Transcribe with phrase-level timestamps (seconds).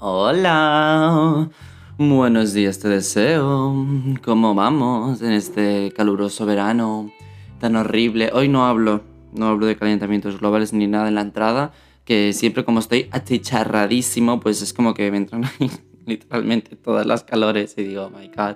[0.00, 1.50] Hola,
[1.98, 3.84] buenos días te deseo.
[4.22, 7.10] ¿Cómo vamos en este caluroso verano
[7.58, 8.30] tan horrible?
[8.32, 11.72] Hoy no hablo, no hablo de calentamientos globales ni nada en la entrada,
[12.04, 15.68] que siempre como estoy achicharradísimo, pues es como que me entran ahí
[16.06, 18.54] literalmente todas las calores y digo, oh my god,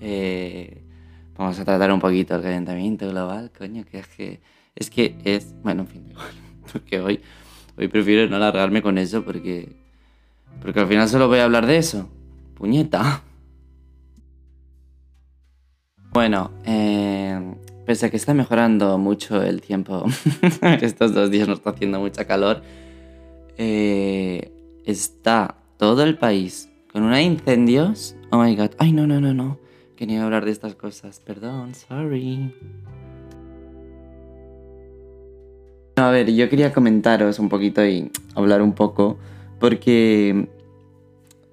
[0.00, 0.82] eh,
[1.38, 4.40] vamos a tratar un poquito el calentamiento global, coño, que es que
[4.74, 6.02] es, que es bueno, en fin,
[6.72, 7.20] porque hoy,
[7.78, 9.83] hoy prefiero no alargarme con eso porque
[10.60, 12.08] porque al final solo voy a hablar de eso.
[12.54, 13.22] Puñeta.
[16.12, 20.04] Bueno, eh, pese a que está mejorando mucho el tiempo,
[20.80, 22.62] estos dos días no está haciendo mucha calor,
[23.58, 24.52] eh,
[24.84, 28.14] está todo el país con una incendios.
[28.30, 29.58] Oh my god, ay no, no, no, no.
[29.96, 32.54] Quería hablar de estas cosas, perdón, sorry.
[35.96, 39.18] A ver, yo quería comentaros un poquito y hablar un poco
[39.64, 40.46] porque,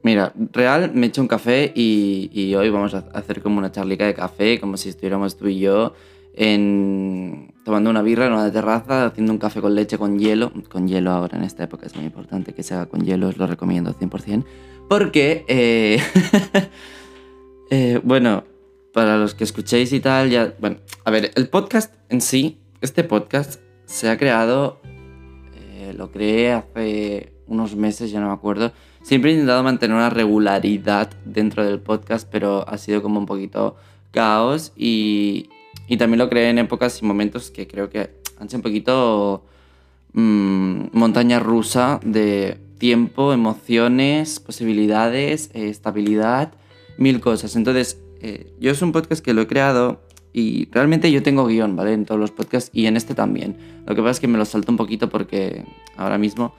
[0.03, 4.05] mira, real me he hecho un café y, hoy vamos a hacer como una charlica
[4.05, 5.93] de café, como si estuviéramos tú y yo
[6.33, 10.51] en, tomando una birra en una terraza, haciendo un café con leche con hielo.
[10.67, 13.37] Con hielo ahora en esta época es muy importante que se haga con hielo, os
[13.37, 14.43] lo recomiendo 100%.
[14.89, 16.03] Porque, eh,
[17.71, 18.43] eh, bueno,
[18.91, 23.05] para los que escuchéis y tal, ya, bueno, a ver, el podcast en sí, este
[23.05, 24.81] podcast se ha creado,
[25.55, 28.71] eh, lo creé hace unos meses, ya no me acuerdo.
[29.03, 33.75] Siempre he intentado mantener una regularidad dentro del podcast, pero ha sido como un poquito
[34.11, 35.49] caos y,
[35.87, 39.45] y también lo creé en épocas y momentos que creo que han sido un poquito
[40.13, 46.53] mmm, montaña rusa de tiempo, emociones, posibilidades, eh, estabilidad,
[46.97, 47.55] mil cosas.
[47.55, 50.01] Entonces, eh, yo es un podcast que lo he creado
[50.33, 51.93] y realmente yo tengo guion, ¿vale?
[51.93, 53.57] En todos los podcasts y en este también.
[53.85, 55.65] Lo que pasa es que me lo salto un poquito porque
[55.97, 56.53] ahora mismo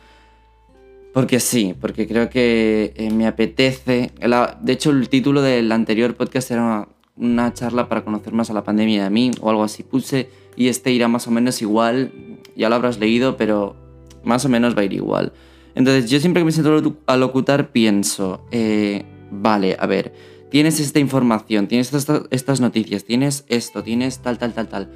[1.12, 4.12] porque sí, porque creo que eh, me apetece.
[4.60, 8.64] de hecho, el título del anterior podcast era una, charla para conocer más a la
[8.64, 10.30] pandemia de mí o algo así puse.
[10.56, 12.12] Y este irá más o menos igual.
[12.56, 13.76] Ya lo habrás leído, pero
[14.24, 15.32] más o menos va a ir igual.
[15.74, 20.12] Entonces, yo siempre que me siento a locutar pienso, eh, vale, a ver,
[20.50, 21.92] tienes esta información, tienes
[22.30, 24.90] estas noticias, tienes esto, tienes tal, tal, tal, tal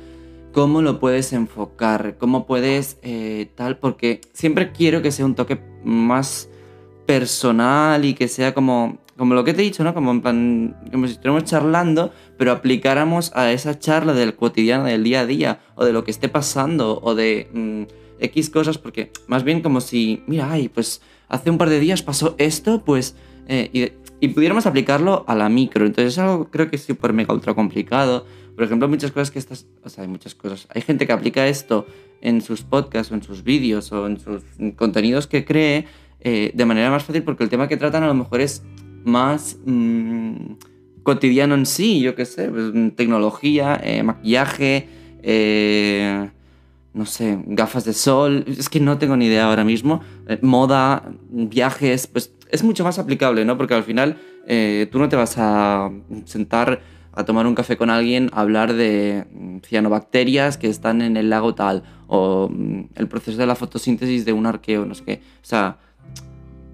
[0.57, 5.61] cómo lo puedes enfocar, cómo puedes eh, tal, porque siempre quiero que sea un toque
[5.85, 6.49] más
[7.05, 9.93] personal y que sea como, como lo que te he dicho, ¿no?
[9.93, 15.05] Como en plan, como si estuviéramos charlando, pero aplicáramos a esa charla del cotidiano, del
[15.05, 17.83] día a día, o de lo que esté pasando, o de mm,
[18.25, 22.03] X cosas, porque más bien como si, mira, ay, pues hace un par de días
[22.03, 23.15] pasó esto, pues,
[23.47, 25.85] eh, y, y, pudiéramos aplicarlo a la micro.
[25.85, 28.25] Entonces es algo creo que es súper mega ultra complicado
[28.57, 30.67] por ejemplo, muchas cosas que estas, o sea, hay muchas cosas.
[30.75, 31.87] Hay gente que aplica esto
[32.23, 34.43] en sus podcasts o en sus vídeos o en sus
[34.77, 35.87] contenidos que cree
[36.21, 38.63] eh, de manera más fácil porque el tema que tratan a lo mejor es
[39.05, 40.55] más mmm,
[41.03, 44.89] cotidiano en sí, yo qué sé, pues, tecnología, eh, maquillaje,
[45.23, 46.31] eh,
[46.95, 50.01] no sé, gafas de sol, es que no tengo ni idea ahora mismo,
[50.41, 53.59] moda, viajes, pues es mucho más aplicable, ¿no?
[53.59, 54.17] Porque al final
[54.91, 55.91] tú no te vas a
[56.25, 56.81] sentar
[57.17, 61.55] a tomar un café con alguien, hablar de mm, cianobacterias que están en el lago
[61.55, 65.15] tal, o mm, el proceso de la fotosíntesis de un arqueo, no sé qué.
[65.43, 65.79] O sea,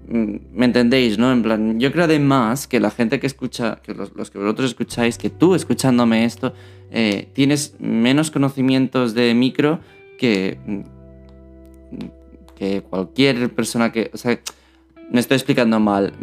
[0.09, 1.31] mm, ¿me entendéis, no?
[1.31, 5.17] En plan, yo creo además que la gente que escucha, que los, que vosotros escucháis,
[5.17, 6.53] que tú escuchándome esto,
[6.91, 9.79] eh, tienes menos conocimientos de micro
[10.17, 10.59] que,
[12.55, 14.11] que cualquier persona que...
[14.13, 14.37] O sea,
[15.09, 16.13] me estoy explicando mal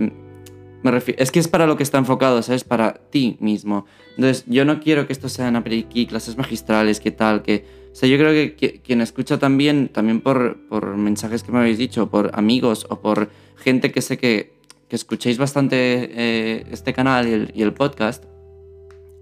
[0.82, 2.64] es que es para lo que está enfocado, ¿sabes?
[2.64, 3.86] Para ti mismo.
[4.16, 7.80] Entonces, yo no quiero que esto sean aquí clases magistrales, qué tal, que...
[7.92, 11.76] O sea, yo creo que, quien escucha también, también por, por, mensajes que me habéis
[11.76, 14.52] dicho, por amigos o por gente que sé que,
[14.88, 18.24] que escuchéis bastante eh, este canal y el, podcast,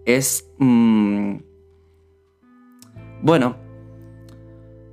[0.04, 0.46] es...
[0.58, 1.36] Mmm,
[3.22, 3.56] bueno,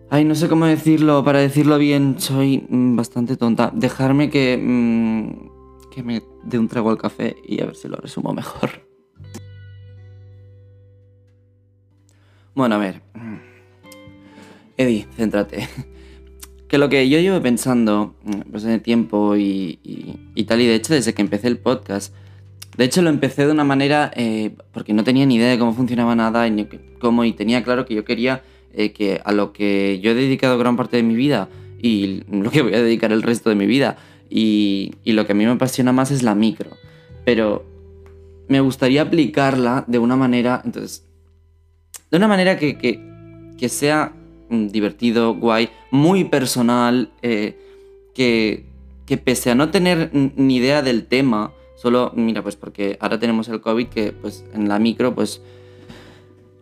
[0.09, 3.71] Ay, no sé cómo decirlo, para decirlo bien, soy mm, bastante tonta.
[3.73, 7.97] Dejarme que, mm, que me dé un trago al café y a ver si lo
[7.97, 8.85] resumo mejor.
[12.53, 13.01] Bueno, a ver.
[14.77, 15.67] Eddie, céntrate.
[16.67, 18.15] Que lo que yo llevo pensando
[18.49, 19.77] pues, en el tiempo y,
[20.47, 22.13] tal, y de hecho desde que empecé el podcast,
[22.75, 25.73] de hecho lo empecé de una manera eh, porque no tenía ni idea de cómo
[25.73, 26.67] funcionaba nada y
[26.99, 28.41] cómo, y tenía claro que yo quería
[28.73, 31.49] eh, que a lo que yo he dedicado gran parte de mi vida
[31.79, 33.97] y lo que voy a dedicar el resto de mi vida
[34.29, 36.71] y, lo que a mí me apasiona más es la micro.
[37.23, 37.65] Pero
[38.47, 41.05] me gustaría aplicarla de una manera, entonces,
[42.11, 44.13] de una manera que, que, sea
[44.49, 47.57] mm, divertido, guay, muy personal, eh,
[48.13, 48.65] que,
[49.05, 53.47] que pese a no tener ni idea del tema, solo, mira, pues porque ahora tenemos
[53.49, 55.41] el COVID que pues en la micro pues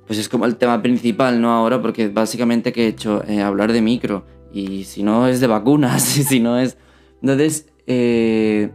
[0.08, 1.52] pues es como el tema principal, ¿no?
[1.52, 4.26] Ahora, porque básicamente que he hecho eh, hablar de micro.
[4.54, 6.78] Y si no es de vacunas, y si no es.
[7.24, 8.70] Entonces, eh,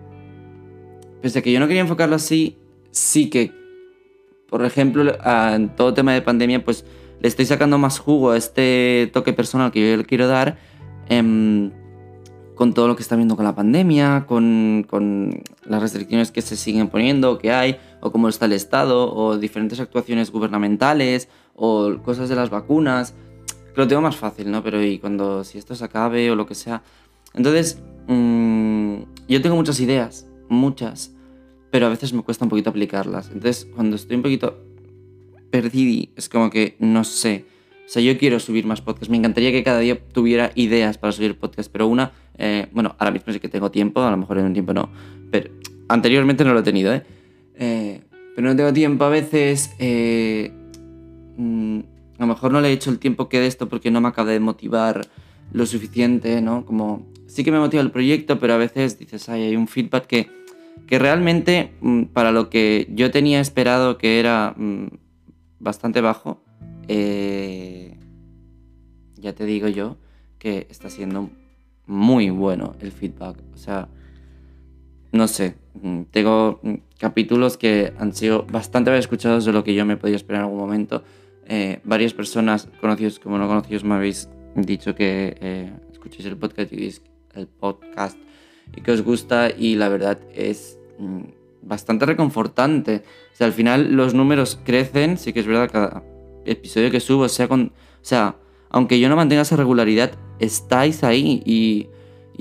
[1.21, 2.57] pese a que yo no quería enfocarlo así,
[2.91, 3.53] sí que,
[4.49, 6.87] por ejemplo, en todo tema de pandemia, pues
[7.21, 10.57] le estoy sacando más jugo a este toque personal que yo le quiero dar.
[11.11, 11.73] Em,
[12.55, 16.57] con todo lo que está viendo con la pandemia, con, con, las restricciones que se
[16.57, 22.31] siguen poniendo, que hay, o cómo está el Estado, o diferentes actuaciones gubernamentales, o cosas
[22.31, 23.15] de las vacunas.
[23.77, 24.63] Lo tengo más fácil, ¿no?
[24.65, 26.83] Pero y cuando, si esto se acabe o lo que sea.
[27.39, 28.97] Entonces, mmm,
[29.29, 31.15] yo tengo muchas ideas, muchas,
[31.71, 33.31] pero a veces me cuesta un poquito aplicarlas.
[33.33, 34.59] Entonces, cuando estoy un poquito
[35.51, 37.47] perdido, es como que no sé.
[37.87, 39.09] O sea, yo quiero subir más podcasts.
[39.09, 43.11] Me encantaría que cada día tuviera ideas para subir podcasts, pero una eh, bueno, ahora
[43.11, 44.89] mismo sí que tengo tiempo, a lo mejor en un tiempo no,
[45.31, 45.51] pero
[45.89, 47.03] anteriormente no lo he tenido, ¿eh?
[47.57, 48.03] eh
[48.37, 49.73] pero no tengo tiempo a veces.
[49.81, 50.53] Eh,
[51.37, 51.81] mm,
[52.19, 54.09] a lo mejor no le he hecho el tiempo que de esto porque no me
[54.09, 55.09] acaba de motivar
[55.53, 56.65] lo suficiente, ¿no?
[56.65, 60.07] Como sí que me motiva el proyecto, pero a veces dices, ay, hay un feedback
[60.07, 60.29] que,
[60.87, 64.89] que realmente mm, para lo que yo tenía esperado que era mm,
[65.61, 66.43] bastante bajo,
[69.21, 69.99] ya te digo yo
[70.39, 71.31] que está siendo
[71.87, 73.37] muy bueno el feedback.
[73.55, 73.89] O sea,
[75.13, 76.61] no sé, mm, tengo
[76.99, 80.45] capítulos que han sido bastante bien escuchados de lo que yo me podía esperar en
[80.47, 81.03] algún momento.
[81.47, 86.73] Eh, varias personas, conocidos como no conocidos, me habéis dicho que eh, escuchéis el podcast
[86.73, 86.77] y
[87.39, 88.19] el podcast
[88.77, 91.21] y que os gusta y la verdad es mm,
[91.63, 93.03] bastante reconfortante.
[93.33, 96.03] O sea, al final los números crecen, sí que es verdad, cada
[96.45, 97.73] episodio que subo, sea con...
[98.01, 98.37] O sea,
[98.71, 101.89] aunque yo no mantenga esa regularidad, estáis ahí y,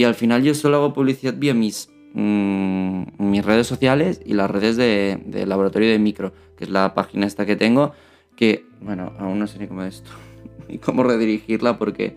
[0.04, 4.78] al final yo solo hago publicidad vía mis, mm, mis redes sociales y las redes
[4.78, 7.94] de laboratorio de micro, que es la página esta que tengo,
[8.38, 10.12] que, bueno, aún no sé ni cómo es esto,
[10.70, 12.16] ni cómo redirigirla porque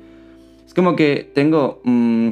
[0.65, 2.31] es como que tengo mm,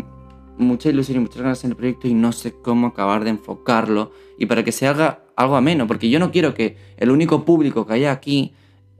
[0.59, 4.13] mucha ilusión y muchas ganas en el proyecto y no sé cómo acabar de enfocarlo
[4.39, 7.87] y para que se haga algo ameno, porque yo no quiero que el único público
[7.87, 8.53] que haya aquí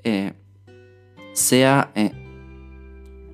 [0.05, 0.33] eh,
[1.33, 1.93] sea...
[1.95, 2.13] Eh,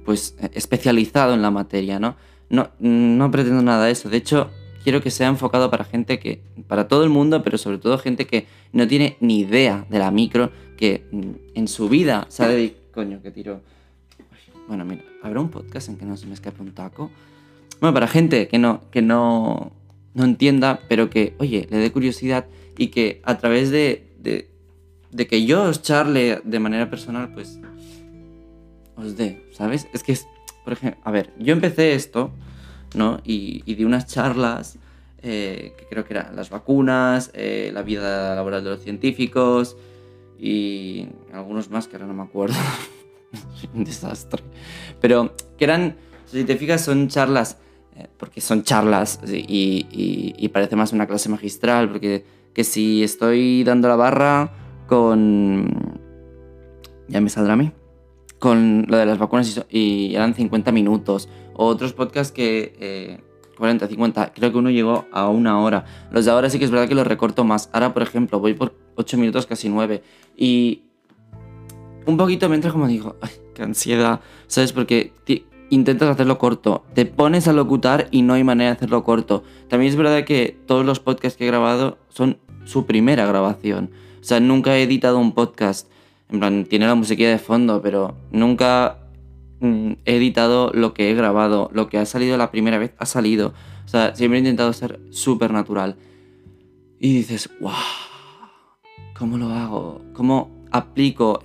[0.04, 2.16] pues eh, especializado en la materia, ¿no?
[2.50, 4.08] No, no pretendo nada de eso.
[4.08, 4.50] De hecho,
[4.82, 8.26] quiero que sea enfocado para gente que, para todo el mundo, pero sobre todo gente
[8.26, 13.20] que no tiene ni idea de la micro, que mm, en su vida sabe, coño,
[13.22, 13.62] que tiro.
[14.68, 17.10] Bueno, mira, habrá un podcast en que no se me escape un taco.
[17.80, 19.72] Bueno, para gente que no, que no,
[20.14, 22.46] no entienda, pero que, oye, le dé curiosidad
[22.78, 27.60] y que a través de, de, que yo os charle de manera personal, pues
[28.96, 29.86] os dé, ¿sabes?
[29.92, 30.26] Es que, es,
[30.64, 32.30] por ejemplo, a ver, yo empecé esto,
[32.94, 33.20] ¿no?
[33.24, 34.78] Y, y di unas charlas,
[35.26, 39.74] eh, que creo que eran las vacunas, eh, la vida laboral de los científicos
[40.38, 42.56] y algunos más que ahora no me acuerdo.
[43.74, 44.42] Un desastre.
[45.00, 47.58] Pero que eran, si te fijas, son charlas,
[47.96, 53.88] eh, porque son charlas y, parece más una clase magistral, porque que si estoy dando
[53.88, 54.52] la barra
[54.86, 56.00] con...
[57.08, 57.72] Ya me saldrá a mí
[58.44, 61.30] con lo de las vacunas y, eran 50 minutos.
[61.54, 63.22] O otros podcasts que
[63.56, 65.86] 40, eh, 50, creo que uno llegó a una hora.
[66.10, 67.70] Los de ahora sí que es verdad que los recorto más.
[67.72, 70.02] Ahora, por ejemplo, voy por 8 minutos, casi 9.
[70.36, 70.82] Y
[72.04, 74.74] un poquito me entra como digo, ay, qué ansiedad, ¿sabes?
[74.74, 75.12] Porque
[75.74, 79.44] intentas hacerlo corto, te pones a locutar y no hay manera de hacerlo corto.
[79.68, 83.90] También es verdad que todos los podcasts que he grabado son su primera grabación.
[84.20, 85.88] O sea, nunca he editado un podcast
[86.34, 88.98] en plan, tiene la musiquilla de fondo, pero nunca
[89.60, 91.70] mm, he editado lo que he grabado.
[91.72, 93.54] Lo que ha salido la primera vez ha salido.
[93.84, 95.96] O sea, siempre he intentado ser súper natural.
[96.98, 97.72] Y dices, wow,
[99.16, 100.00] ¿cómo lo hago?
[100.14, 101.40] ¿Cómo aplico?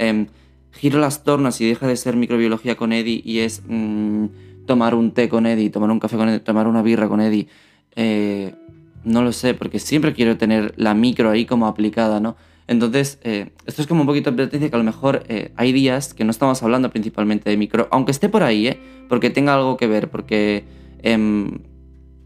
[0.79, 4.25] Giro las tornas y deja de ser microbiología con Eddie y es mm,
[4.65, 7.47] tomar un té con Eddie, tomar un café con Eddie, tomar una birra con Eddie.
[7.95, 8.55] Eh,
[9.03, 12.35] no lo sé, porque siempre quiero tener la micro ahí como aplicada, ¿no?
[12.67, 16.13] Entonces, eh, esto es como un poquito advertencia que a lo mejor eh, hay días
[16.13, 18.79] que no estamos hablando principalmente de micro, aunque esté por ahí, ¿eh?
[19.09, 20.65] porque tenga algo que ver, porque,
[21.01, 21.61] em,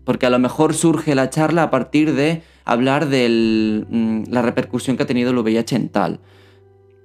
[0.04, 4.98] porque a lo mejor surge la charla a partir de hablar de mm, la repercusión
[4.98, 6.20] que ha tenido el VIH en tal.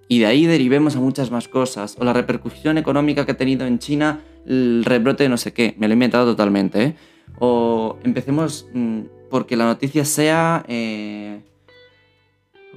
[0.09, 1.97] Y de ahí derivemos a muchas más cosas.
[1.99, 5.75] O la repercusión económica que ha tenido en China el rebrote de no sé qué.
[5.79, 6.83] Me lo he inventado totalmente.
[6.83, 6.97] ¿eh?
[7.39, 9.01] O empecemos mm,
[9.31, 10.65] porque la noticia sea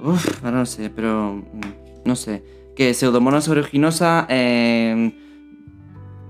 [0.02, 1.34] Uf, no sé, pero.
[1.34, 2.42] Mm, no sé.
[2.74, 4.26] Que Pseudomonas aeruginosa.
[4.28, 5.12] Eh,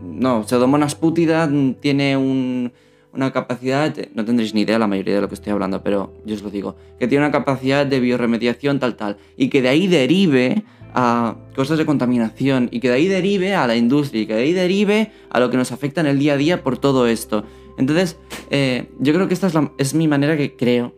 [0.02, 1.48] no, Pseudomonas pútida
[1.80, 2.72] tiene un,
[3.12, 6.34] una capacidad, no tendréis ni idea la mayoría de lo que estoy hablando, pero yo
[6.34, 9.86] os lo digo, que tiene una capacidad de bioremediación tal tal, y que de ahí
[9.86, 14.34] derive a cosas de contaminación, y que de ahí derive a la industria, y que
[14.34, 17.06] de ahí derive a lo que nos afecta en el día a día por todo
[17.06, 17.44] esto.
[17.78, 18.18] Entonces,
[18.50, 20.94] eh, yo creo que esta es, mi manera que creo.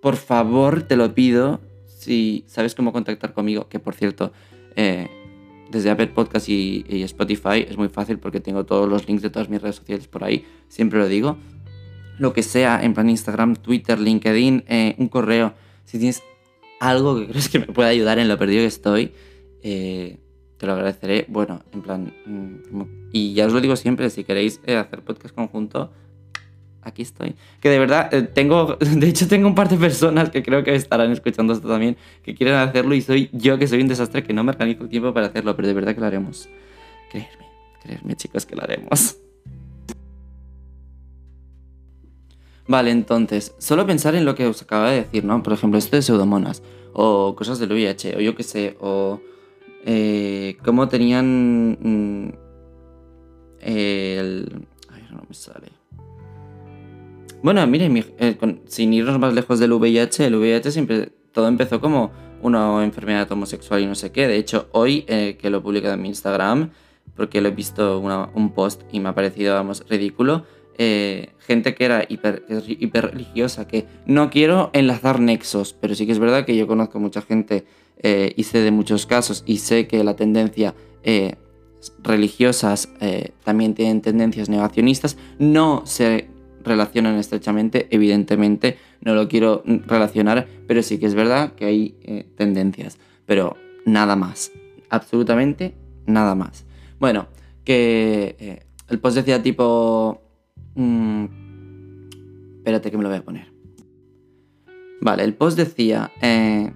[0.00, 4.32] Por favor, te lo pido, si sabes cómo contactar conmigo, que por cierto,
[4.76, 5.08] eh,
[5.70, 9.48] desde Apple Podcast y, Spotify es muy fácil porque tengo todos los links de todas
[9.48, 11.38] mis redes sociales por ahí, siempre lo digo.
[12.18, 15.54] Lo que sea, en plan Instagram, Twitter, LinkedIn, eh, un correo.
[15.84, 16.22] Si tienes
[16.82, 19.12] algo que crees que me pueda ayudar en lo perdido que estoy,
[19.62, 20.18] eh,
[20.58, 21.26] te lo agradeceré.
[21.28, 25.34] Bueno, en plan, mm, y ya os lo digo siempre, si queréis eh, hacer podcast
[25.34, 25.92] conjunto,
[26.82, 27.36] aquí estoy.
[27.60, 30.74] Que de verdad, eh, tengo, de hecho tengo un par de personas que creo que
[30.74, 34.32] estarán escuchando esto también, que quieren hacerlo y soy yo que soy un desastre, que
[34.32, 36.48] no me organizo el tiempo para hacerlo, pero de verdad que lo haremos.
[37.10, 37.46] Creerme,
[37.82, 39.21] creerme chicos que lo haremos.
[42.72, 45.42] Vale, entonces, solo pensar en lo que os acaba de decir, ¿no?
[45.42, 46.62] Por ejemplo, esto de pseudomonas,
[46.94, 49.20] o cosas del VIH, o yo qué sé, o
[49.84, 52.32] eh, cómo tenían mm,
[53.60, 54.66] el...
[54.88, 55.68] Ay, no me sale
[57.42, 58.38] bueno, miren, eh,
[58.68, 62.10] sin irnos más lejos del VIH, el VIH siempre todo empezó como
[62.40, 64.28] una enfermedad homosexual y no sé qué.
[64.28, 66.70] De hecho, hoy eh, que lo he publicado en mi Instagram,
[67.14, 70.46] porque lo he visto un post y me ha parecido, vamos, ridículo,
[70.78, 76.18] eh, gente que era hiper, religiosa, que no quiero enlazar nexos, pero sí que es
[76.18, 77.64] verdad que yo conozco mucha gente
[78.04, 80.74] y sé de muchos casos y sé que la tendencia
[82.02, 82.88] religiosas
[83.44, 86.26] también tienen tendencias negacionistas, no se
[86.64, 92.26] relacionan estrechamente, evidentemente no lo quiero relacionar, pero sí que es verdad que hay eh,
[92.36, 94.52] tendencias, pero nada más,
[94.88, 95.74] absolutamente
[96.06, 96.64] nada más.
[96.98, 97.28] Bueno,
[97.64, 100.20] que eh, el post decía tipo...
[100.74, 101.26] Mm,
[102.58, 103.52] espérate que me lo voy a poner.
[105.00, 106.72] Vale, el post decía eh,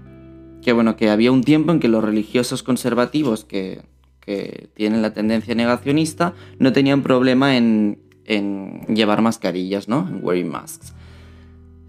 [0.63, 3.83] que bueno, que había un tiempo en que los religiosos conservativos que,
[4.21, 10.07] que tienen la tendencia negacionista no tenían problema en en llevar mascarillas, ¿no?
[10.09, 10.93] En wearing masks.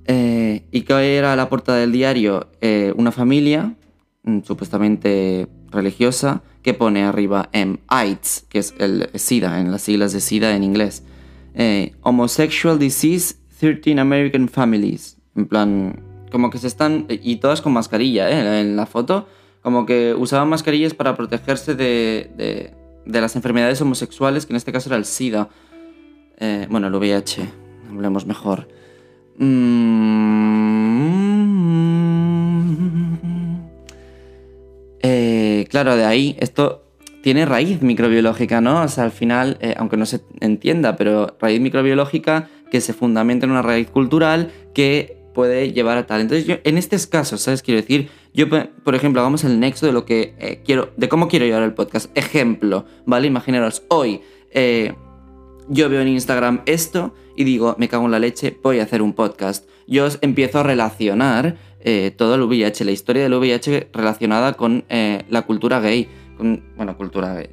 [0.05, 2.47] Eh, ¿Y qué era la portada del diario?
[2.61, 3.75] Eh, una familia,
[4.23, 10.13] mm, supuestamente religiosa, que pone arriba en AIDS, que es el SIDA, en las siglas
[10.13, 11.03] de SIDA en inglés.
[11.59, 15.17] Eh, homosexual Disease, 13 American Families.
[15.35, 17.07] En plan, como que se están.
[17.09, 18.61] Y todas con mascarilla, ¿eh?
[18.61, 19.27] En la foto.
[19.63, 22.73] Como que usaban mascarillas para protegerse de, de,
[23.05, 25.49] de las enfermedades homosexuales, que en este caso era el SIDA.
[26.39, 27.49] Eh, bueno, el VIH,
[27.89, 28.67] hablemos mejor.
[29.37, 30.67] Mm.
[35.01, 36.86] Eh, claro, de ahí, esto
[37.27, 38.83] tiene raíz microbiológica, ¿no?
[38.83, 43.45] O sea, al final, eh, aunque no se entienda, pero raíz microbiológica que se fundamenta
[43.45, 46.21] en una raíz cultural que puede llevar a tal.
[46.21, 47.63] Entonces, yo, en estos casos, ¿sabes?
[47.63, 51.45] Quiero decir, yo, por ejemplo, hagamos el nexo de lo que quiero, de cómo quiero
[51.45, 52.17] llevar el podcast.
[52.17, 53.27] Ejemplo, ¿vale?
[53.27, 54.21] Imaginaros, hoy
[55.67, 59.01] yo veo en Instagram esto y digo, me cago en la leche, voy a hacer
[59.01, 59.67] un podcast.
[59.85, 65.23] Yo empiezo a relacionar eh, todo el VIH, la historia del VIH relacionada con eh,
[65.29, 67.49] la cultura gay, con, bueno, cultura gay.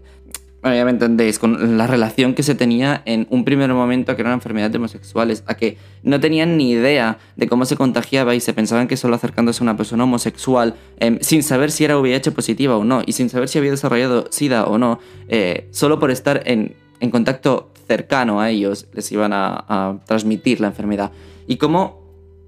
[0.63, 4.23] Bueno, ya me entendéis, con la relación que se tenía en un primer momento que
[4.23, 8.35] era una enfermedad de homosexuales, a que no tenían ni idea de cómo se contagiaba
[8.35, 11.99] y se pensaban que solo acercándose a una persona homosexual, em, sin saber si era
[11.99, 15.99] VIH positiva o no, y sin saber si había desarrollado SIDA o no, eh, solo
[15.99, 21.13] por estar en, en contacto cercano a ellos les iban a, transmitir la enfermedad.
[21.47, 22.03] Y cómo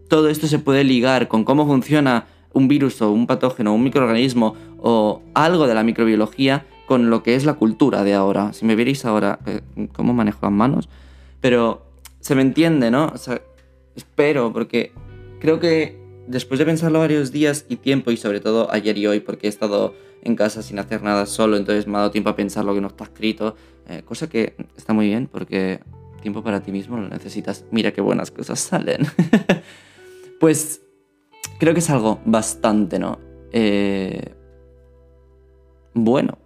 [0.08, 2.26] todo esto se puede ligar con cómo funciona
[2.56, 7.34] un virus o un patógeno, un microorganismo o algo de la microbiología con lo que
[7.34, 8.54] es la cultura de ahora.
[8.54, 9.60] Si me vierais ahora eh,
[9.92, 10.88] cómo manejo las manos.
[11.40, 11.82] Pero
[12.20, 13.12] se me entiende, ¿no?
[13.12, 13.42] O sea,
[13.94, 14.92] espero, porque
[15.38, 19.20] creo que después de pensarlo varios días y tiempo, y sobre todo ayer y hoy,
[19.20, 22.36] porque he estado en casa sin hacer nada solo, entonces me ha dado tiempo a
[22.36, 23.54] pensar lo que no está escrito,
[23.86, 25.80] eh, cosa que está muy bien porque
[26.22, 27.66] tiempo para ti mismo lo necesitas.
[27.70, 29.06] Mira qué buenas cosas salen.
[30.40, 30.85] pues
[31.58, 33.18] creo que es algo bastante, ¿no?
[33.52, 34.34] Eh,
[35.94, 36.38] bueno.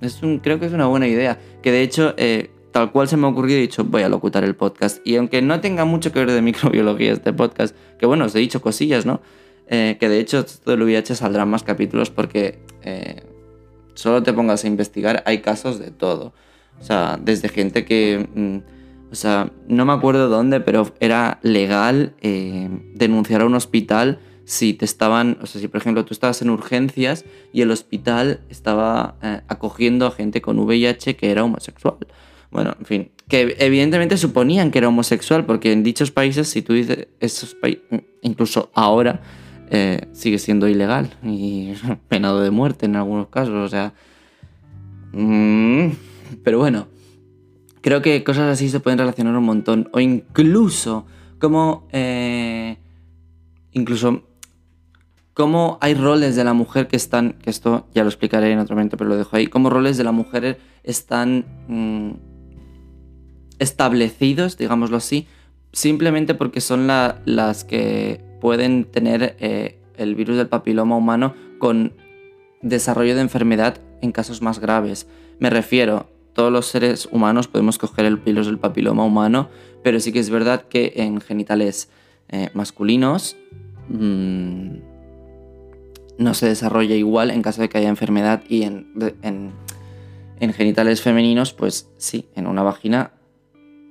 [0.00, 1.38] Es un, creo que es una buena idea.
[1.62, 4.44] Que de hecho, eh, tal cual se me ha ocurrido, he dicho, voy a locutar
[4.44, 5.06] el podcast.
[5.06, 8.38] Y aunque no tenga mucho que ver de microbiología este podcast, que bueno, os he
[8.38, 9.20] dicho cosillas, ¿no?
[9.68, 12.58] que de hecho esto del VIH saldrán más capítulos porque
[13.94, 16.34] solo te pongas a investigar, hay casos de todo.
[16.78, 18.28] O sea, desde gente que...
[18.34, 18.81] Mm,
[19.12, 24.72] o sea, no me acuerdo dónde, pero era legal eh, denunciar a un hospital si
[24.72, 29.16] te estaban, o sea, si por ejemplo tú estabas en urgencias y el hospital estaba
[29.22, 31.98] eh, acogiendo a gente con VIH que era homosexual,
[32.50, 36.72] Bueno, en fin, que evidentemente suponían que era homosexual, porque en dichos países, si tú
[36.72, 37.82] dices esos países,
[38.22, 39.20] incluso ahora,
[39.70, 41.74] eh, sigue siendo ilegal y
[42.08, 43.92] penado de muerte en algunos casos, o sea...
[45.12, 45.90] Mm,
[46.42, 46.88] pero bueno,
[47.82, 51.06] creo que cosas así se pueden relacionar un montón, o incluso
[51.38, 51.86] como...
[51.92, 52.78] Eh,
[53.72, 54.22] incluso
[55.34, 58.76] cómo hay roles de la mujer que están, que esto ya lo explicaré en otro
[58.76, 62.10] momento, pero lo dejo ahí, cómo roles de la mujer están mm,
[63.58, 65.26] establecidos, digámoslo así,
[65.72, 71.94] simplemente porque son las que pueden tener eh, el virus del papiloma humano con
[72.60, 75.06] desarrollo de enfermedad en casos más graves.
[75.38, 79.48] Me refiero, todos los seres humanos podemos coger el virus del papiloma humano,
[79.82, 81.90] pero sí que es verdad que en genitales
[82.28, 83.36] eh, masculinos
[83.88, 84.76] mmm,
[86.18, 91.52] no se desarrolla igual en caso de que haya enfermedad y en, en, genitales femeninos,
[91.52, 93.12] pues sí, en una vagina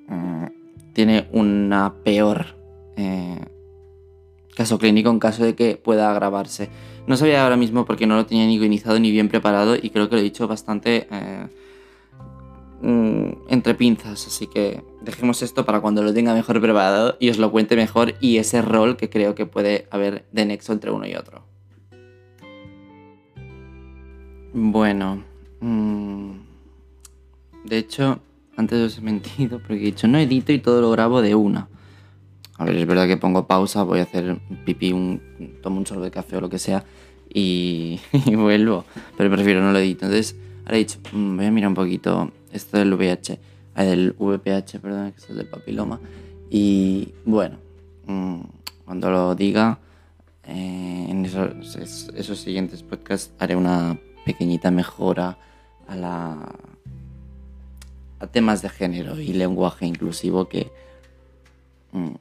[0.07, 0.45] mm,
[0.93, 2.57] tiene una peor
[2.97, 3.39] eh,
[4.55, 6.69] caso clínico en caso de que pueda agravarse.
[7.07, 10.15] No sabía ahora mismo porque no lo tenía ni ni bien preparado y creo que
[10.15, 11.47] lo he dicho bastante eh,
[12.81, 17.37] mm, entre pinzas, así que dejemos esto para cuando lo tenga mejor preparado y os
[17.37, 21.07] lo cuente mejor y ese rol que creo que puede haber de nexo entre uno
[21.07, 21.43] y otro.
[24.53, 25.23] Bueno,
[25.61, 26.31] mm,
[27.63, 28.19] de hecho,
[28.57, 31.69] antes os he mentido porque he dicho no edito y todo lo grabo de una.
[32.57, 35.21] A ver, es verdad que pongo pausa, voy a hacer pipí, un,
[35.63, 36.83] tomo un sorbo de café o lo que sea
[37.33, 37.99] y,
[38.35, 38.85] vuelvo,
[39.17, 40.05] pero prefiero no lo edito.
[40.05, 40.35] Entonces,
[40.65, 43.39] ahora he dicho, mm, voy a mirar un poquito esto del VH,
[43.75, 45.99] ah, del VPH, perdón, que es el del papiloma.
[46.49, 47.57] Y bueno,
[48.07, 48.41] mm,
[48.85, 49.79] cuando lo diga,
[50.43, 55.37] eh, en esos, esos siguientes podcasts haré una pequeñita mejora
[55.87, 56.55] a, la,
[58.19, 60.71] a temas de género y lenguaje inclusivo que
[61.91, 62.11] mm,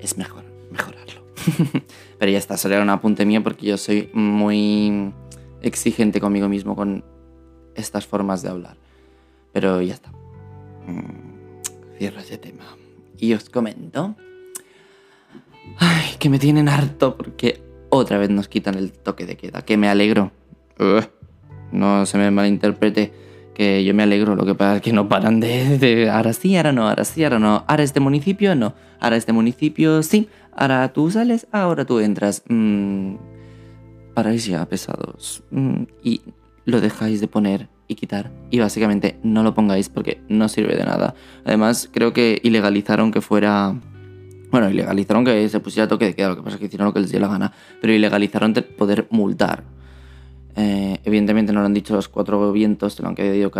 [0.00, 1.22] es mejor mejorarlo.
[2.18, 5.12] Pero ya está, solo era un apunte mío porque yo soy muy
[5.62, 7.04] exigente conmigo mismo con
[7.74, 8.76] estas formas de hablar.
[9.56, 10.10] Pero ya está.
[10.86, 12.76] Mm, cierro ese tema.
[13.16, 14.14] Y os comento.
[15.78, 19.62] Ay, que me tienen harto porque otra vez nos quitan el toque de queda.
[19.62, 20.30] Que me alegro
[21.72, 23.14] no se me malinterprete
[23.54, 26.72] que yo me alegro, lo que pasa es que no paran de, ahora sí, ahora
[26.72, 31.10] no, ahora sí, ahora no, ahora este municipio no, ahora este municipio sí, ahora tú
[31.10, 32.42] sales, ahora tú entras.
[32.46, 33.14] Mm,
[34.12, 36.20] paráis ya pesados mm, y
[36.66, 40.84] lo dejáis de poner y quitar y básicamente no lo pongáis porque no sirve de
[40.84, 41.14] nada.
[41.44, 43.74] Además creo que ilegalizaron que fuera...
[44.50, 46.92] Bueno, ilegalizaron que se pusiera toque de queda, lo que pasa es que hicieron lo
[46.92, 49.64] que les dio la gana, pero ilegalizaron poder multar.
[50.54, 53.50] Eh, evidentemente no lo han dicho los cuatro vientos, se lo han querido,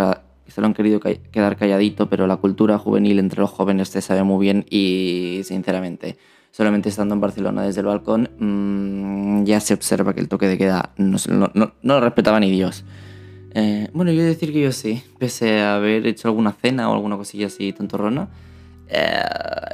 [0.47, 4.23] se lo han querido quedar calladito, pero la cultura juvenil entre los jóvenes se sabe
[4.23, 6.17] muy bien y sinceramente,
[6.57, 10.57] solamente estando en Barcelona desde el balcón, mm, ya se observa que el toque de
[10.57, 11.19] queda no,
[11.53, 12.83] no, lo respetaba ni Dios.
[13.53, 16.89] Eh, bueno, yo voy a decir que yo sí, pese a haber hecho alguna cena
[16.89, 18.29] o alguna cosilla así tontorrona.
[18.89, 19.21] Eh,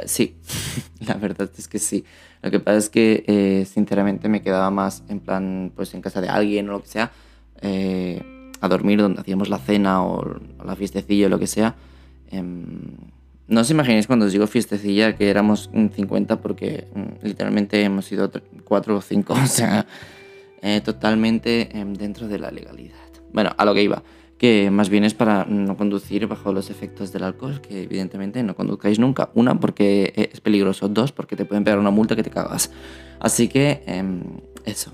[0.07, 0.35] sí,
[1.07, 2.03] la verdad es que sí.
[2.41, 6.19] Lo que pasa es que, eh, sinceramente, me quedaba más en plan, pues en casa
[6.19, 7.13] de alguien o lo que sea,
[7.61, 8.21] eh,
[8.59, 11.75] a dormir donde hacíamos la cena o, la fiestecilla o lo que sea.
[13.47, 18.31] No os imaginéis cuando os digo fiestecilla que éramos 50 porque mm, literalmente hemos sido
[18.63, 19.85] 4 o 5, o sea,
[20.61, 22.97] eh, totalmente em, dentro de la legalidad.
[23.31, 24.03] Bueno, a lo que iba
[24.43, 28.57] que más bien es para no conducir bajo los efectos del alcohol, que evidentemente no
[28.57, 29.29] conduzcáis nunca.
[29.35, 30.89] Una, porque es peligroso.
[30.89, 32.69] Dos, porque te pueden pegar una multa que te cagas.
[33.21, 34.21] Así que, em,
[34.65, 34.91] eso.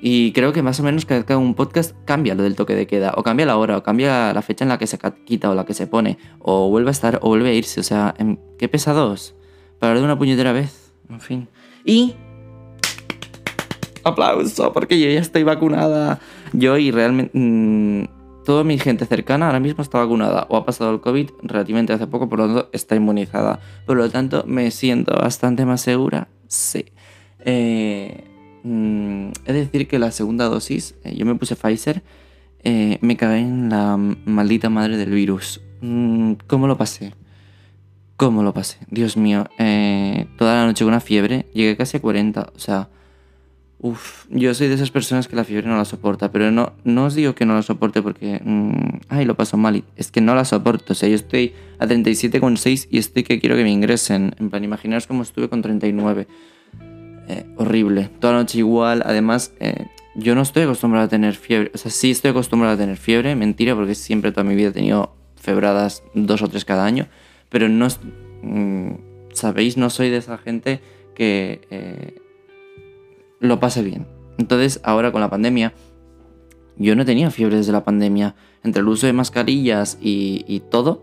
[0.00, 3.14] Y creo que más o menos cada un podcast cambia lo del toque de queda,
[3.16, 5.64] o cambia la hora, o cambia la fecha en la que se quita o la
[5.64, 7.80] que se pone, o vuelve a estar o vuelve a irse.
[7.80, 9.34] O sea, em, qué pesados.
[9.78, 10.92] Para de una puñetera vez.
[11.08, 11.48] En fin.
[11.84, 12.14] Y
[14.04, 16.20] aplauso, porque yo ya estoy vacunada.
[16.52, 17.30] Yo y realmente...
[17.34, 21.92] Mm, toda mi gente cercana ahora mismo está vacunada o ha pasado el COVID relativamente
[21.92, 23.60] hace poco, por lo tanto está inmunizada.
[23.84, 26.28] Por lo tanto, me siento bastante más segura.
[26.46, 26.86] Sí.
[27.40, 28.27] Eh,
[28.62, 32.02] mm, es decir, que la segunda dosis, eh, yo me puse Pfizer,
[32.62, 35.60] eh, me cagué en la maldita madre del virus.
[35.80, 37.14] Mm, ¿Cómo lo pasé?
[38.16, 38.78] ¿Cómo lo pasé?
[38.90, 39.46] Dios mío,
[40.36, 42.88] toda la noche con una fiebre, llegué casi a 40, o sea,
[43.80, 47.04] Uf, yo soy de esas personas que la fiebre no la soporta, pero no, no
[47.04, 50.34] os digo que no la soporte porque, mm, ay, lo paso mal, es que no
[50.34, 54.34] la soporto, o sea, yo estoy a 37,6 y estoy que quiero que me ingresen,
[54.40, 56.26] en plan, imaginaos cómo estuve con 39,
[57.28, 61.78] eh, horrible, toda noche igual, además, eh, yo no estoy acostumbrado a tener fiebre, o
[61.78, 65.14] sea, sí estoy acostumbrado a tener fiebre, mentira, porque siempre toda mi vida he tenido
[65.36, 67.06] febradas dos o tres cada año,
[67.48, 67.86] pero no,
[68.42, 68.90] mm,
[69.32, 70.80] sabéis, no soy de esa gente
[71.14, 72.20] que eh,
[73.40, 74.06] lo pase bien.
[74.38, 75.74] Entonces, ahora con la pandemia,
[76.76, 78.34] yo no tenía fiebre desde la pandemia.
[78.62, 81.02] Entre el uso de mascarillas y, todo,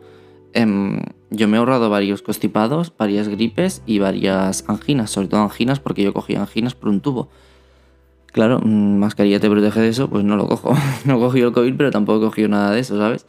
[0.55, 5.79] em, yo me he ahorrado varios constipados, varias gripes y varias anginas, sobre todo anginas,
[5.79, 7.29] porque yo cogí anginas por un tubo.
[8.31, 10.73] Claro, mm, mascarilla te protege de eso, pues no lo cojo.
[11.05, 13.27] no cogí el COVID, pero tampoco he cogido nada de eso, ¿sabes?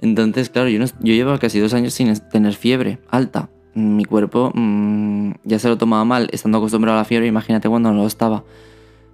[0.00, 3.50] Entonces, claro, yo, yo llevo casi dos años sin tener fiebre alta.
[3.74, 7.92] Mi cuerpo mm, ya se lo tomaba mal, estando acostumbrado a la fiebre, imagínate cuando
[7.92, 8.44] no lo estaba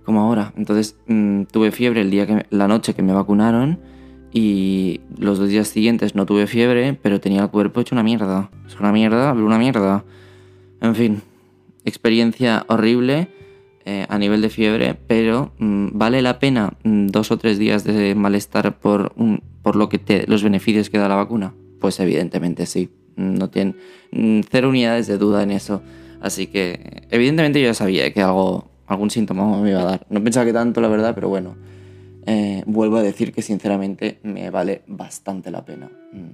[0.05, 0.53] como ahora.
[0.57, 3.81] Entonces mm, tuve fiebre el día que la noche que me vacunaron
[4.33, 8.51] y los dos días siguientes no tuve fiebre, pero tenía el cuerpo hecho una mierda.
[8.67, 10.05] Es una mierda, una mierda.
[10.81, 11.23] En fin,
[11.85, 13.29] experiencia horrible
[13.85, 17.85] eh, a nivel de fiebre, pero mm, vale la pena mm, dos o tres días
[17.85, 19.15] de malestar por,
[19.63, 21.55] por lo que te, los beneficios que da la vacuna.
[21.81, 22.91] Pues evidentemente sí.
[23.17, 23.77] No tienen
[24.51, 25.83] cero unidades de duda en eso.
[26.21, 30.07] Así que evidentemente yo ya sabía que algo algún síntoma me iba a dar.
[30.11, 31.57] No pensaba que tanto, la verdad, pero bueno.
[32.27, 35.91] Eh, vuelvo a decir que sinceramente me vale bastante la pena.
[36.13, 36.31] Mm,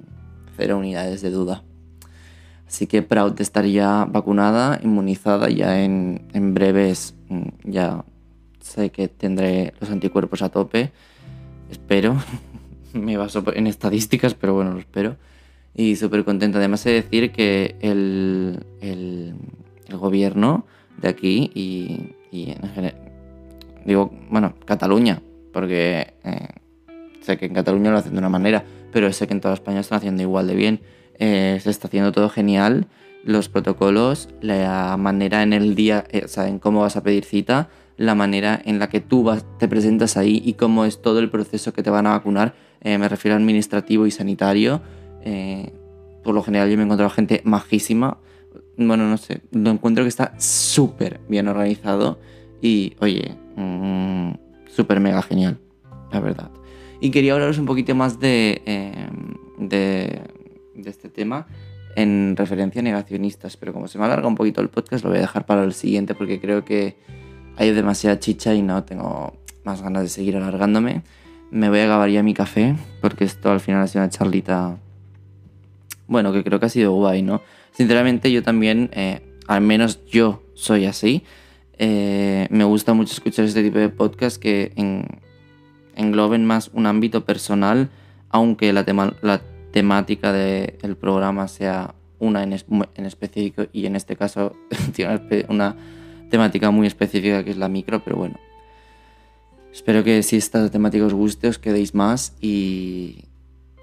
[0.56, 1.62] cero unidades de duda.
[2.66, 8.04] Así que proud de estar ya vacunada, inmunizada, ya en, en breves mm, ya
[8.60, 10.90] sé que tendré los anticuerpos a tope.
[11.70, 12.16] Espero.
[12.94, 15.16] me baso en estadísticas, pero bueno, lo espero.
[15.74, 16.58] Y súper contenta.
[16.58, 19.34] Además, de decir que el, el,
[19.88, 20.66] el gobierno
[21.00, 22.94] de aquí y y en general,
[23.84, 25.20] digo, bueno, Cataluña,
[25.52, 26.48] porque eh,
[27.20, 29.80] sé que en Cataluña lo hacen de una manera, pero sé que en toda España
[29.80, 30.80] están haciendo igual de bien.
[31.18, 32.86] Eh, se está haciendo todo genial,
[33.24, 37.24] los protocolos, la manera en el día, eh, o sea, en cómo vas a pedir
[37.24, 41.20] cita, la manera en la que tú vas, te presentas ahí y cómo es todo
[41.20, 44.82] el proceso que te van a vacunar, me refiero a administrativo y sanitario.
[46.24, 48.18] por lo general yo me he encontrado gente majísima,
[48.76, 52.18] bueno, no sé, lo encuentro que está súper bien organizado
[52.60, 54.30] y, oye, mm,
[54.74, 55.58] súper mega genial,
[56.10, 56.50] la verdad.
[57.00, 60.22] Y quería hablaros un poquito más de, em, de,
[60.74, 61.46] de, este tema
[61.96, 65.18] en referencia a negacionistas, pero como se me alarga un poquito el podcast, lo voy
[65.18, 66.96] a dejar para el siguiente porque creo que
[67.56, 71.02] hay demasiada chicha y no tengo más ganas de seguir alargándome.
[71.50, 74.78] Me voy a acabar ya mi café porque esto al final ha sido una charlita,
[76.06, 77.42] bueno, que creo que ha sido guay, ¿no?
[77.72, 81.24] Sinceramente yo también, eh, al menos yo soy así.
[81.78, 84.72] Eh, me gusta mucho escuchar este tipo de podcast que
[85.96, 87.90] engloben más un ámbito personal,
[88.28, 88.84] aunque la,
[89.72, 94.54] temática del programa sea una en, en, específico y en este caso
[94.94, 95.74] tiene una
[96.30, 98.38] temática muy específica que es la micro, pero bueno.
[99.72, 103.24] Espero que si esta temática os guste os quedéis más y,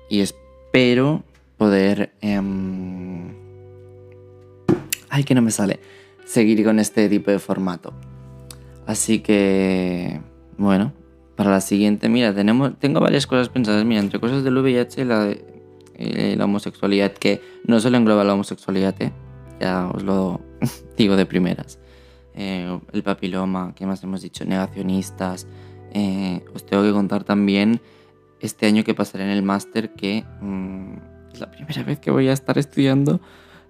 [0.09, 1.23] y espero
[1.57, 2.13] poder...
[2.21, 3.33] Em,
[5.09, 5.79] ay, que no me sale,
[6.29, 7.91] seguir con este tipo de formato.
[8.85, 10.21] Así que,
[10.57, 10.93] bueno,
[11.35, 15.05] para la siguiente, mira, tenemos, tengo varias cosas pensadas, mira, entre cosas del VIH y
[15.05, 15.35] la,
[15.95, 19.11] eh, homosexualidad, que no solo engloba la homosexualidad, ¿eh?
[19.59, 20.39] ya os lo
[20.97, 21.79] digo de primeras.
[22.35, 24.45] Eh, el papiloma, ¿qué más hemos dicho?
[24.45, 25.47] Negacionistas.
[25.93, 27.81] Eh, os tengo que contar también
[28.39, 30.93] este año que pasaré en el máster que mm,
[31.33, 33.19] es la primera vez que voy a estar estudiando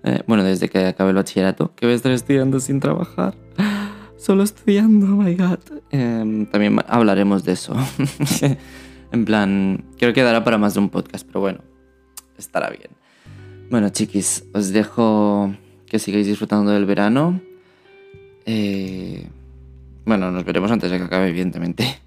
[0.04, 3.36] eh, bueno, desde que acabé el bachillerato, que voy a estar estudiando sin trabajar.
[4.18, 5.60] Solo estudiando, oh my god.
[5.92, 7.76] Em, también hablaremos de eso.
[9.12, 11.60] en plan, creo que dará para más de un podcast, pero bueno,
[12.38, 12.92] estará bien.
[13.70, 15.54] Bueno, chiquis, os dejo
[15.86, 17.40] que sigáis disfrutando del verano.
[18.46, 19.28] Eh,
[20.06, 22.00] bueno, nos veremos antes de que acabe, evidentemente.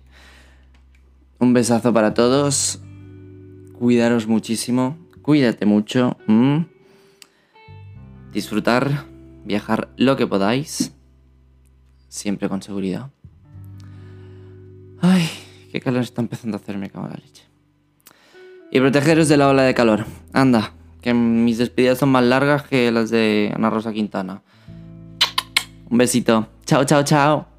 [1.38, 2.81] Un besazo para todos.
[3.78, 4.96] Cuidaros muchísimo.
[5.22, 6.16] Cuídate mucho.
[8.33, 9.05] Disfrutar,
[9.45, 10.92] viajar lo que podáis,
[12.09, 13.11] siempre con seguridad.
[15.01, 15.29] Ay,
[15.71, 17.45] qué calor está empezando a hacerme, cago la leche.
[18.71, 20.07] Y protegeros de la ola de calor.
[20.33, 24.42] Anda, que mis despedidas son más largas que las de Ana Rosa Quintana.
[25.90, 26.49] Un besito.
[26.64, 27.52] Chao, chao, chao.